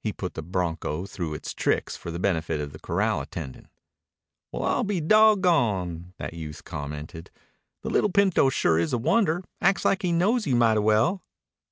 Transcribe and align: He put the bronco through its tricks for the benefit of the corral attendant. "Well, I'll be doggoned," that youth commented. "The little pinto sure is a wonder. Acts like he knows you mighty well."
He 0.00 0.12
put 0.12 0.34
the 0.34 0.42
bronco 0.42 1.06
through 1.06 1.34
its 1.34 1.54
tricks 1.54 1.96
for 1.96 2.10
the 2.10 2.18
benefit 2.18 2.60
of 2.60 2.72
the 2.72 2.80
corral 2.80 3.20
attendant. 3.20 3.68
"Well, 4.50 4.64
I'll 4.64 4.82
be 4.82 5.00
doggoned," 5.00 6.14
that 6.18 6.34
youth 6.34 6.64
commented. 6.64 7.30
"The 7.84 7.90
little 7.90 8.10
pinto 8.10 8.48
sure 8.50 8.80
is 8.80 8.92
a 8.92 8.98
wonder. 8.98 9.44
Acts 9.60 9.84
like 9.84 10.02
he 10.02 10.10
knows 10.10 10.48
you 10.48 10.56
mighty 10.56 10.80
well." 10.80 11.22